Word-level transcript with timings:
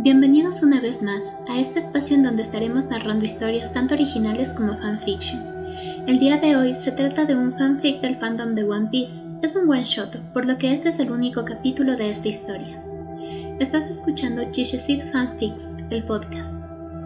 Bienvenidos 0.00 0.62
una 0.62 0.80
vez 0.80 1.02
más 1.02 1.34
a 1.48 1.58
este 1.58 1.80
espacio 1.80 2.14
en 2.14 2.22
donde 2.22 2.44
estaremos 2.44 2.86
narrando 2.86 3.24
historias 3.24 3.72
tanto 3.72 3.94
originales 3.94 4.48
como 4.50 4.78
fanfiction. 4.78 5.42
El 6.06 6.20
día 6.20 6.36
de 6.36 6.54
hoy 6.54 6.72
se 6.72 6.92
trata 6.92 7.24
de 7.24 7.34
un 7.34 7.52
fanfic 7.58 8.00
del 8.00 8.14
fandom 8.14 8.54
de 8.54 8.62
One 8.62 8.90
Piece. 8.92 9.24
Es 9.42 9.56
un 9.56 9.68
one 9.68 9.82
shot, 9.82 10.16
por 10.32 10.46
lo 10.46 10.56
que 10.56 10.72
este 10.72 10.90
es 10.90 11.00
el 11.00 11.10
único 11.10 11.44
capítulo 11.44 11.96
de 11.96 12.12
esta 12.12 12.28
historia. 12.28 12.80
Estás 13.58 13.90
escuchando 13.90 14.42
Seed 14.52 15.02
Fanfics, 15.10 15.70
el 15.90 16.04
podcast. 16.04 16.54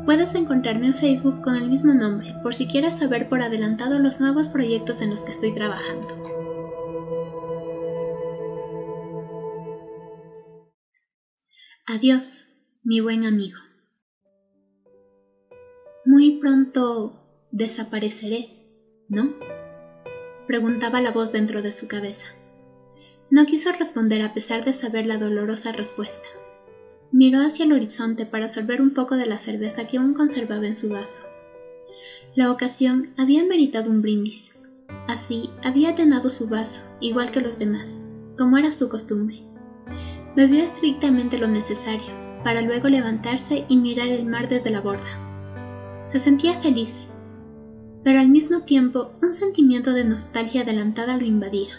Puedes 0.04 0.34
encontrarme 0.34 0.88
en 0.88 0.94
Facebook 0.94 1.40
con 1.40 1.56
el 1.56 1.70
mismo 1.70 1.94
nombre, 1.94 2.34
por 2.42 2.54
si 2.54 2.66
quieres 2.66 2.98
saber 2.98 3.26
por 3.30 3.40
adelantado 3.40 4.00
los 4.00 4.20
nuevos 4.20 4.50
proyectos 4.50 5.00
en 5.00 5.08
los 5.08 5.22
que 5.22 5.32
estoy 5.32 5.54
trabajando. 5.54 6.08
Adiós, 11.86 12.51
mi 12.84 13.00
buen 13.00 13.24
amigo. 13.24 13.58
Muy 16.04 16.32
pronto 16.40 17.12
desapareceré, 17.52 18.48
¿no? 19.08 19.32
preguntaba 20.48 21.00
la 21.00 21.12
voz 21.12 21.30
dentro 21.30 21.62
de 21.62 21.72
su 21.72 21.86
cabeza. 21.86 22.34
No 23.30 23.46
quiso 23.46 23.70
responder 23.70 24.20
a 24.22 24.34
pesar 24.34 24.64
de 24.64 24.72
saber 24.72 25.06
la 25.06 25.16
dolorosa 25.16 25.70
respuesta. 25.70 26.26
Miró 27.12 27.38
hacia 27.38 27.66
el 27.66 27.72
horizonte 27.72 28.26
para 28.26 28.48
sorber 28.48 28.82
un 28.82 28.92
poco 28.94 29.16
de 29.16 29.26
la 29.26 29.38
cerveza 29.38 29.86
que 29.86 29.98
aún 29.98 30.12
conservaba 30.12 30.66
en 30.66 30.74
su 30.74 30.88
vaso. 30.88 31.22
La 32.34 32.50
ocasión 32.50 33.12
había 33.16 33.44
meritado 33.44 33.90
un 33.90 34.02
brindis. 34.02 34.56
Así 35.06 35.50
había 35.62 35.94
llenado 35.94 36.30
su 36.30 36.48
vaso, 36.48 36.80
igual 37.00 37.30
que 37.30 37.40
los 37.40 37.60
demás, 37.60 38.02
como 38.36 38.58
era 38.58 38.72
su 38.72 38.88
costumbre. 38.88 39.40
Bebió 40.34 40.64
estrictamente 40.64 41.38
lo 41.38 41.46
necesario, 41.46 42.31
para 42.42 42.62
luego 42.62 42.88
levantarse 42.88 43.64
y 43.68 43.76
mirar 43.76 44.08
el 44.08 44.26
mar 44.26 44.48
desde 44.48 44.70
la 44.70 44.80
borda. 44.80 46.04
Se 46.06 46.18
sentía 46.18 46.54
feliz, 46.60 47.10
pero 48.04 48.18
al 48.18 48.28
mismo 48.28 48.62
tiempo 48.62 49.12
un 49.22 49.32
sentimiento 49.32 49.92
de 49.92 50.04
nostalgia 50.04 50.62
adelantada 50.62 51.16
lo 51.16 51.24
invadía. 51.24 51.72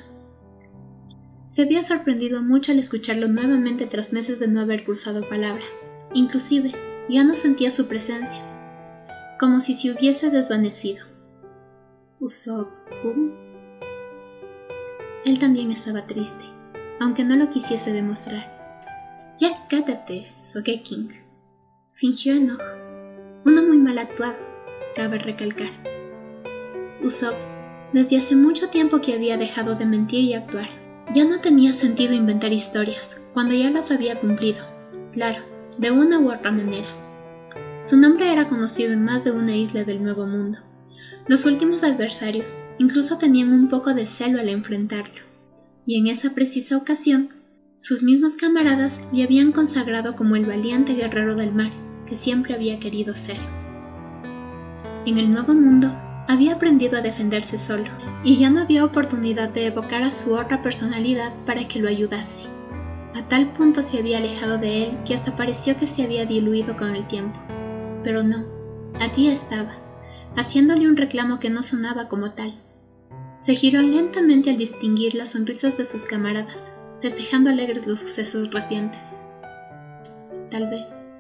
Se 1.46 1.64
había 1.64 1.84
sorprendido 1.84 2.42
mucho 2.42 2.72
al 2.72 2.80
escucharlo 2.80 3.28
nuevamente 3.28 3.86
tras 3.86 4.14
meses 4.14 4.40
de 4.40 4.48
no 4.48 4.62
haber 4.62 4.86
cruzado 4.86 5.28
palabra. 5.28 5.64
Inclusive, 6.14 6.72
ya 7.10 7.24
no 7.24 7.36
sentía 7.36 7.70
su 7.70 7.88
presencia, 7.88 8.40
como 9.40 9.60
si 9.60 9.74
se 9.74 9.92
hubiese 9.92 10.30
desvanecido. 10.30 11.06
Usopp, 12.20 12.70
Él 15.26 15.40
también 15.40 15.72
estaba 15.72 16.08
triste, 16.08 16.46
aunque 17.02 17.26
no 17.26 17.36
lo 17.36 17.50
quisiese 17.50 17.92
demostrar. 17.92 18.53
Ya 19.40 19.68
cátate, 19.68 20.28
Sogeking. 20.32 21.10
Fingió 21.94 22.36
enojo. 22.36 22.62
Uno 23.46 23.64
muy 23.64 23.78
mal 23.78 23.98
actuado, 23.98 24.38
cabe 24.96 25.18
recalcar. 25.18 25.72
Usopp, 27.02 27.34
desde 27.94 28.18
hace 28.18 28.36
mucho 28.36 28.70
tiempo 28.70 29.02
que 29.02 29.14
había 29.14 29.38
dejado 29.38 29.76
de 29.76 29.88
mentir 29.88 30.24
y 30.24 30.36
actuar. 30.36 30.70
Ya 31.16 31.26
no 31.26 31.40
tenía 31.40 31.74
sentido 31.74 32.14
inventar 32.14 32.54
historias, 32.54 33.22
cuando 33.34 33.56
ya 33.56 33.72
las 33.72 33.90
había 33.90 34.20
cumplido. 34.20 34.64
Claro, 35.12 35.42
de 35.80 35.90
una 35.90 36.20
u 36.20 36.32
otra 36.32 36.52
manera. 36.52 36.88
Su 37.80 37.98
nombre 37.98 38.32
era 38.32 38.50
conocido 38.50 38.94
en 38.94 39.04
más 39.04 39.24
de 39.24 39.32
una 39.32 39.56
isla 39.56 39.84
del 39.84 40.04
Nuevo 40.04 40.28
Mundo. 40.28 40.60
Los 41.28 41.46
últimos 41.46 41.84
adversarios 41.84 42.62
incluso 42.78 43.18
tenían 43.18 43.52
un 43.52 43.68
poco 43.68 43.96
de 43.96 44.06
celo 44.06 44.40
al 44.40 44.50
enfrentarlo. 44.50 45.24
Y 45.86 45.98
en 45.98 46.08
esa 46.08 46.34
precisa 46.36 46.78
ocasión 46.78 47.28
sus 47.84 48.02
mismos 48.02 48.38
camaradas 48.38 49.06
le 49.12 49.24
habían 49.24 49.52
consagrado 49.52 50.16
como 50.16 50.38
el 50.38 50.46
valiente 50.46 50.94
guerrero 50.94 51.36
del 51.36 51.54
mar 51.54 51.74
que 52.08 52.16
siempre 52.16 52.56
había 52.56 52.80
querido 52.80 53.14
ser. 53.14 53.36
En 55.06 55.18
el 55.18 55.30
nuevo 55.30 55.54
mundo 55.54 55.92
había 56.30 56.54
aprendido 56.54 56.98
a 56.98 57.02
defenderse 57.02 57.58
solo 57.58 57.84
y 58.24 58.38
ya 58.38 58.50
no 58.50 58.62
había 58.62 58.86
oportunidad 58.86 59.50
de 59.50 59.68
evocar 59.68 60.02
a 60.04 60.12
su 60.12 60.34
otra 60.34 60.62
personalidad 60.62 61.34
para 61.46 61.68
que 61.68 61.80
lo 61.80 61.90
ayudase. 61.90 62.46
A 63.16 63.28
tal 63.28 63.52
punto 63.52 63.84
se 63.84 64.00
había 64.00 64.20
alejado 64.20 64.58
de 64.58 64.86
él 64.86 64.98
que 65.06 65.14
hasta 65.14 65.36
pareció 65.36 65.76
que 65.76 65.88
se 65.88 66.04
había 66.04 66.26
diluido 66.26 66.78
con 66.78 66.96
el 66.96 67.06
tiempo. 67.08 67.38
Pero 68.02 68.24
no, 68.24 68.46
allí 69.02 69.28
estaba, 69.28 69.76
haciéndole 70.38 70.88
un 70.88 70.96
reclamo 70.96 71.42
que 71.42 71.50
no 71.50 71.64
sonaba 71.64 72.08
como 72.08 72.32
tal. 72.32 72.64
Se 73.36 73.56
giró 73.56 73.82
lentamente 73.82 74.52
al 74.52 74.58
distinguir 74.58 75.16
las 75.16 75.32
sonrisas 75.32 75.78
de 75.78 75.84
sus 75.84 76.06
camaradas 76.06 76.72
festejando 77.04 77.50
alegres 77.50 77.86
los 77.86 78.00
sucesos 78.00 78.50
recientes. 78.52 79.22
Tal 80.50 80.70
vez. 80.70 81.12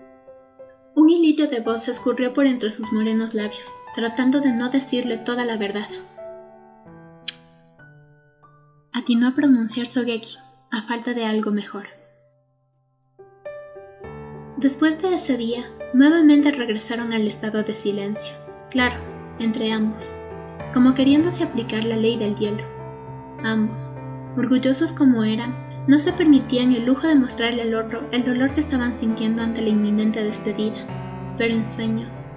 Un 0.95 1.09
hilito 1.09 1.47
de 1.47 1.59
voz 1.59 1.89
escurrió 1.89 2.33
por 2.33 2.47
entre 2.47 2.71
sus 2.71 2.93
morenos 2.93 3.33
labios, 3.33 3.75
tratando 3.93 4.39
de 4.39 4.53
no 4.53 4.69
decirle 4.69 5.17
toda 5.17 5.43
la 5.43 5.57
verdad. 5.57 5.89
Atinó 8.93 9.27
a 9.27 9.35
pronunciar 9.35 9.87
Sogeki, 9.87 10.37
a 10.71 10.83
falta 10.83 11.13
de 11.13 11.25
algo 11.25 11.51
mejor. 11.51 11.87
Después 14.55 15.01
de 15.01 15.15
ese 15.15 15.35
día, 15.35 15.69
nuevamente 15.93 16.51
regresaron 16.51 17.11
al 17.11 17.27
estado 17.27 17.61
de 17.61 17.75
silencio, 17.75 18.33
claro, 18.71 18.95
entre 19.37 19.73
ambos, 19.73 20.15
como 20.73 20.93
queriéndose 20.93 21.43
aplicar 21.43 21.83
la 21.83 21.97
ley 21.97 22.17
del 22.17 22.37
hielo. 22.37 22.63
Ambos, 23.43 23.95
orgullosos 24.37 24.93
como 24.93 25.25
eran, 25.25 25.62
no 25.87 25.99
se 25.99 26.13
permitían 26.13 26.71
el 26.71 26.85
lujo 26.85 27.07
de 27.07 27.15
mostrarle 27.15 27.61
al 27.63 27.75
otro 27.75 28.07
el 28.11 28.23
dolor 28.23 28.53
que 28.53 28.61
estaban 28.61 28.95
sintiendo 28.95 29.41
ante 29.41 29.61
la 29.61 29.69
inminente 29.69 30.23
despedida, 30.23 31.35
pero 31.37 31.53
en 31.53 31.65
sueños. 31.65 32.29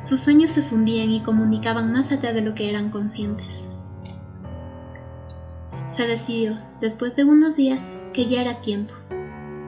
Sus 0.00 0.20
sueños 0.20 0.50
se 0.50 0.62
fundían 0.62 1.10
y 1.10 1.22
comunicaban 1.22 1.92
más 1.92 2.12
allá 2.12 2.32
de 2.32 2.40
lo 2.40 2.54
que 2.54 2.68
eran 2.68 2.90
conscientes. 2.90 3.68
Se 5.86 6.06
decidió, 6.06 6.58
después 6.80 7.16
de 7.16 7.24
unos 7.24 7.56
días, 7.56 7.92
que 8.12 8.26
ya 8.26 8.40
era 8.40 8.60
tiempo. 8.60 8.94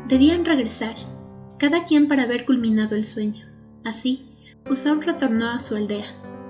Debían 0.09 0.45
regresar, 0.45 0.95
cada 1.59 1.87
quien 1.87 2.09
para 2.09 2.25
haber 2.25 2.45
culminado 2.45 2.95
el 2.95 3.05
sueño. 3.05 3.47
Así, 3.85 4.31
Usopp 4.71 5.03
retornó 5.03 5.51
a 5.51 5.59
su 5.59 5.77
aldea, 5.77 6.07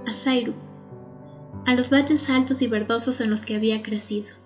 a 0.06 0.12
Sairu, 0.12 0.54
a 1.66 1.74
los 1.74 1.90
valles 1.90 2.28
altos 2.30 2.62
y 2.62 2.68
verdosos 2.68 3.20
en 3.20 3.30
los 3.30 3.44
que 3.44 3.56
había 3.56 3.82
crecido. 3.82 4.43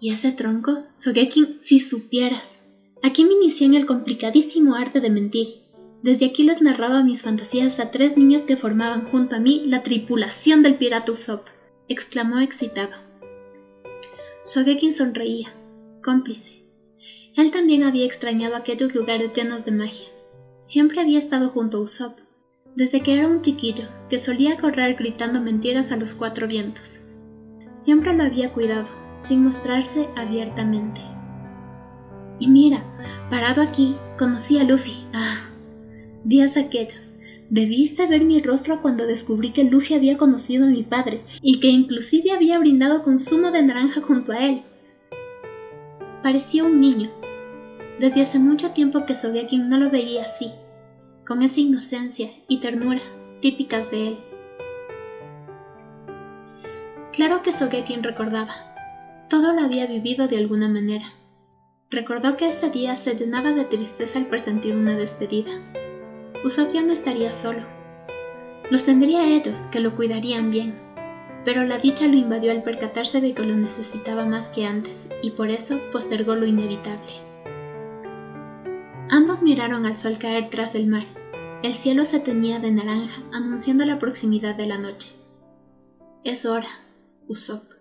¿Y 0.00 0.10
ese 0.10 0.32
tronco? 0.32 0.82
Sogekin, 0.96 1.56
si 1.60 1.80
supieras. 1.80 2.58
Aquí 3.02 3.24
me 3.24 3.34
inicié 3.34 3.66
en 3.66 3.74
el 3.74 3.86
complicadísimo 3.86 4.74
arte 4.74 5.00
de 5.00 5.10
mentir. 5.10 5.48
Desde 6.02 6.26
aquí 6.26 6.42
les 6.42 6.60
narraba 6.60 7.02
mis 7.02 7.22
fantasías 7.22 7.80
a 7.80 7.90
tres 7.90 8.16
niños 8.16 8.44
que 8.44 8.56
formaban 8.56 9.04
junto 9.04 9.36
a 9.36 9.40
mí 9.40 9.62
la 9.66 9.82
tripulación 9.82 10.62
del 10.62 10.76
pirata 10.76 11.12
Usopp, 11.12 11.46
exclamó 11.88 12.40
excitado. 12.40 12.92
Sogekin 14.44 14.92
sonreía, 14.92 15.54
cómplice. 16.02 16.62
Él 17.36 17.50
también 17.50 17.82
había 17.82 18.04
extrañado 18.04 18.54
aquellos 18.56 18.94
lugares 18.94 19.32
llenos 19.32 19.64
de 19.64 19.72
magia. 19.72 20.06
Siempre 20.60 21.00
había 21.00 21.18
estado 21.18 21.48
junto 21.48 21.78
a 21.78 21.80
Usopp, 21.80 22.18
desde 22.76 23.00
que 23.00 23.14
era 23.14 23.28
un 23.28 23.42
chiquillo 23.42 23.88
que 24.08 24.18
solía 24.18 24.56
correr 24.56 24.96
gritando 24.96 25.40
mentiras 25.40 25.92
a 25.92 25.96
los 25.96 26.14
cuatro 26.14 26.46
vientos. 26.46 27.00
Siempre 27.74 28.12
lo 28.12 28.24
había 28.24 28.52
cuidado, 28.52 28.88
sin 29.14 29.44
mostrarse 29.44 30.08
abiertamente. 30.16 31.00
Y 32.38 32.48
mira, 32.48 32.82
parado 33.30 33.62
aquí, 33.62 33.96
conocí 34.18 34.58
a 34.58 34.64
Luffy. 34.64 35.04
Ah, 35.12 35.48
días 36.24 36.56
aquellos. 36.56 37.14
Debiste 37.50 38.06
ver 38.06 38.24
mi 38.24 38.40
rostro 38.40 38.80
cuando 38.80 39.06
descubrí 39.06 39.50
que 39.50 39.64
Luffy 39.64 39.94
había 39.94 40.16
conocido 40.16 40.66
a 40.66 40.70
mi 40.70 40.82
padre 40.82 41.20
y 41.42 41.60
que 41.60 41.68
inclusive 41.68 42.32
había 42.32 42.58
brindado 42.58 43.02
consumo 43.02 43.50
de 43.50 43.62
naranja 43.62 44.00
junto 44.00 44.32
a 44.32 44.38
él. 44.38 44.62
Parecía 46.22 46.64
un 46.64 46.80
niño. 46.80 47.10
Desde 48.00 48.22
hace 48.22 48.38
mucho 48.38 48.70
tiempo 48.70 49.06
que 49.06 49.14
Sogekin 49.14 49.68
no 49.68 49.78
lo 49.78 49.90
veía 49.90 50.22
así, 50.22 50.50
con 51.26 51.42
esa 51.42 51.60
inocencia 51.60 52.30
y 52.48 52.58
ternura 52.58 53.02
típicas 53.40 53.90
de 53.90 54.08
él. 54.08 54.18
Claro 57.12 57.42
que 57.42 57.52
Sogekin 57.52 58.02
recordaba, 58.02 58.73
todo 59.28 59.52
lo 59.52 59.62
había 59.62 59.86
vivido 59.86 60.28
de 60.28 60.38
alguna 60.38 60.68
manera. 60.68 61.12
Recordó 61.90 62.36
que 62.36 62.48
ese 62.48 62.70
día 62.70 62.96
se 62.96 63.14
llenaba 63.14 63.52
de 63.52 63.64
tristeza 63.64 64.18
al 64.18 64.26
presentir 64.26 64.74
una 64.74 64.96
despedida. 64.96 65.50
Ya 66.72 66.82
no 66.82 66.92
estaría 66.92 67.32
solo. 67.32 67.62
Los 68.70 68.84
tendría 68.84 69.26
ellos, 69.26 69.66
que 69.66 69.80
lo 69.80 69.94
cuidarían 69.94 70.50
bien. 70.50 70.74
Pero 71.44 71.62
la 71.62 71.78
dicha 71.78 72.06
lo 72.06 72.16
invadió 72.16 72.50
al 72.50 72.62
percatarse 72.62 73.20
de 73.20 73.32
que 73.32 73.44
lo 73.44 73.56
necesitaba 73.56 74.24
más 74.24 74.48
que 74.48 74.66
antes, 74.66 75.08
y 75.22 75.30
por 75.30 75.50
eso 75.50 75.78
postergó 75.92 76.34
lo 76.34 76.46
inevitable. 76.46 77.12
Ambos 79.10 79.42
miraron 79.42 79.86
al 79.86 79.96
sol 79.96 80.16
caer 80.18 80.48
tras 80.50 80.74
el 80.74 80.86
mar. 80.86 81.06
El 81.62 81.74
cielo 81.74 82.04
se 82.04 82.18
teñía 82.18 82.58
de 82.58 82.72
naranja, 82.72 83.22
anunciando 83.32 83.84
la 83.84 83.98
proximidad 83.98 84.54
de 84.54 84.66
la 84.66 84.78
noche. 84.78 85.10
Es 86.24 86.44
hora, 86.44 86.68
Usopp. 87.28 87.73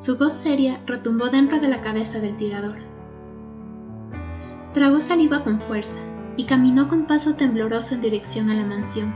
Su 0.00 0.16
voz 0.16 0.32
seria 0.32 0.80
retumbó 0.86 1.28
dentro 1.28 1.60
de 1.60 1.68
la 1.68 1.82
cabeza 1.82 2.20
del 2.20 2.34
tirador. 2.38 2.76
Tragó 4.72 5.02
saliva 5.02 5.44
con 5.44 5.60
fuerza 5.60 5.98
y 6.38 6.46
caminó 6.46 6.88
con 6.88 7.06
paso 7.06 7.34
tembloroso 7.34 7.96
en 7.96 8.00
dirección 8.00 8.48
a 8.48 8.54
la 8.54 8.64
mansión. 8.64 9.12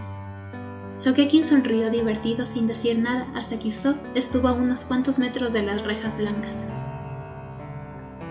Sogekin 0.91 1.43
sonrió 1.43 1.91
divertido 1.91 2.47
sin 2.47 2.67
decir 2.67 2.99
nada 2.99 3.27
hasta 3.35 3.59
que 3.59 3.69
Usopp 3.69 3.97
estuvo 4.15 4.47
a 4.47 4.53
unos 4.53 4.85
cuantos 4.85 5.19
metros 5.19 5.55
de 5.55 5.63
las 5.63 5.83
rejas 5.87 6.19
blancas. 6.19 6.67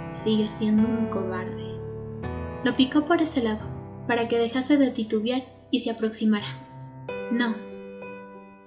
Sigue 0.06 0.48
siendo 0.48 0.88
un 0.88 1.08
cobarde. 1.08 1.70
Lo 2.64 2.76
picó 2.76 3.04
por 3.04 3.20
ese 3.20 3.42
lado, 3.42 3.66
para 4.08 4.28
que 4.28 4.38
dejase 4.38 4.78
de 4.78 4.92
titubear 4.92 5.42
y 5.72 5.80
se 5.80 5.90
aproximara. 5.90 6.46
No, 7.32 7.56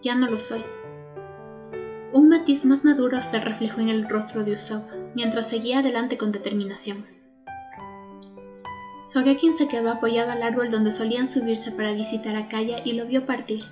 ya 0.03 0.17
no 0.17 0.27
lo 0.29 0.41
soy. 0.41 0.65
Más 2.63 2.85
maduro 2.85 3.21
se 3.23 3.41
reflejó 3.41 3.81
en 3.81 3.89
el 3.89 4.09
rostro 4.09 4.45
de 4.45 4.53
Usopp 4.53 4.89
mientras 5.17 5.49
seguía 5.49 5.81
adelante 5.81 6.17
con 6.17 6.31
determinación. 6.31 7.05
Sogekin 9.03 9.53
se 9.53 9.67
quedó 9.67 9.91
apoyado 9.91 10.31
al 10.31 10.45
árbol 10.45 10.71
donde 10.71 10.93
solían 10.93 11.27
subirse 11.27 11.73
para 11.73 11.93
visitar 11.93 12.37
a 12.37 12.47
Kaya 12.47 12.83
y 12.85 12.93
lo 12.93 13.05
vio 13.05 13.27
partir. 13.27 13.65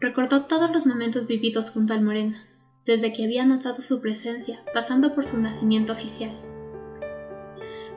Recordó 0.00 0.42
todos 0.42 0.70
los 0.72 0.84
momentos 0.84 1.28
vividos 1.28 1.70
junto 1.70 1.94
al 1.94 2.02
moreno, 2.02 2.36
desde 2.84 3.10
que 3.10 3.24
había 3.24 3.44
notado 3.44 3.80
su 3.80 4.00
presencia, 4.00 4.64
pasando 4.74 5.12
por 5.14 5.24
su 5.24 5.40
nacimiento 5.40 5.92
oficial. 5.92 6.32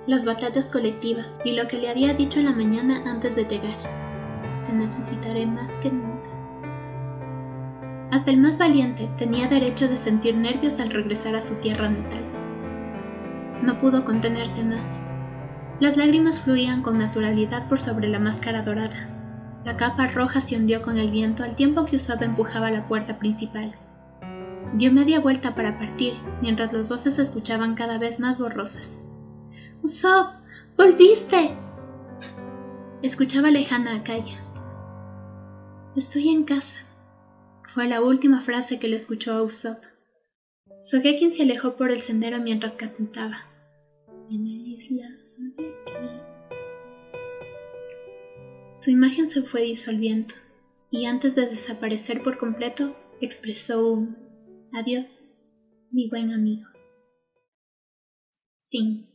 Las 0.06 0.24
batallas 0.24 0.69
colectivas 0.69 1.39
y 1.44 1.53
lo 1.53 1.68
que 1.68 1.77
le 1.77 1.89
había 1.89 2.13
dicho 2.13 2.39
en 2.39 2.45
la 2.45 2.53
mañana 2.53 3.03
antes 3.07 3.35
de 3.35 3.45
llegar. 3.45 4.63
Te 4.65 4.71
necesitaré 4.71 5.47
más 5.47 5.80
que 5.80 5.92
nunca. 5.92 6.19
Hasta 8.19 8.31
el 8.31 8.38
más 8.38 8.60
valiente 8.60 9.10
tenía 9.18 9.48
derecho 9.48 9.88
de 9.88 9.95
sentir 9.95 10.36
nervios 10.36 10.77
al 10.81 10.89
regresar 10.89 11.36
a 11.36 11.42
su 11.42 11.56
tierra 11.62 11.88
natal. 11.88 12.21
No 13.63 13.80
pudo 13.80 14.04
contenerse 14.04 14.62
más 14.62 15.06
las 15.80 15.95
lágrimas 15.95 16.42
fluían 16.42 16.81
con 16.81 16.98
naturalidad 16.98 17.69
por 17.69 17.80
sobre 17.80 18.10
la 18.10 18.19
máscara 18.19 18.63
dorada. 18.63 19.62
La 19.63 19.77
capa 19.77 20.07
roja 20.07 20.42
se 20.42 20.57
hundió 20.57 20.81
con 20.81 20.98
el 20.98 21.10
viento 21.10 21.42
al 21.42 21.56
tiempo 21.56 21.86
que 21.86 21.95
Usopp 21.95 22.21
empujaba 22.21 22.69
la 22.69 22.89
puerta 22.89 23.18
principal. 23.18 23.74
Dio 24.74 24.92
media 24.92 25.21
vuelta 25.21 25.56
para 25.56 25.80
partir, 25.80 26.16
mientras 26.42 26.74
las 26.74 26.89
voces 26.89 27.16
se 27.16 27.21
escuchaban 27.21 27.75
cada 27.75 27.98
vez 27.98 28.19
más 28.19 28.39
borrosas. 28.39 28.98
¡Usopp! 29.81 30.33
¡Volviste! 30.75 31.56
Escuchaba 33.01 33.50
lejana 33.50 33.95
a 33.95 34.04
Kaya. 34.04 34.38
Estoy 35.95 36.27
en 36.27 36.44
casa. 36.44 36.88
Fue 37.74 37.88
la 37.88 38.01
última 38.01 38.42
frase 38.42 38.80
que 38.80 38.88
le 38.88 38.95
escuchó 38.95 39.44
Usopp. 39.44 39.83
Sogekin 40.75 41.31
se 41.31 41.44
alejó 41.44 41.75
por 41.75 41.92
el 41.92 42.01
sendero 42.01 42.39
mientras 42.39 42.74
cantaba 42.74 43.45
en 44.31 44.44
la 44.44 44.68
isla 44.68 45.06
Su 48.74 48.89
imagen 48.89 49.27
se 49.27 49.44
fue 49.44 49.62
disolviendo 49.62 50.33
y 50.89 51.06
antes 51.06 51.36
de 51.36 51.48
desaparecer 51.48 52.24
por 52.24 52.39
completo 52.39 52.95
expresó 53.21 53.86
un 53.86 54.18
adiós, 54.74 55.36
mi 55.92 56.10
buen 56.10 56.31
amigo. 56.31 56.68
Fin. 58.71 59.08